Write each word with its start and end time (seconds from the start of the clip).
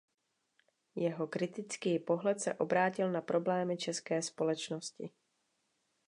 Jeho 0.95 1.27
kritický 1.27 1.99
pohled 1.99 2.39
se 2.41 2.53
obrátil 2.53 3.11
na 3.11 3.21
problémy 3.21 3.77
české 3.77 4.21
společnosti. 4.21 5.09